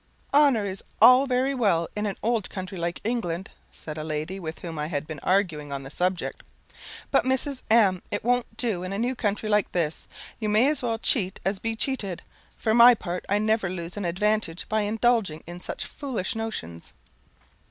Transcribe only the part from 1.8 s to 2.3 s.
in an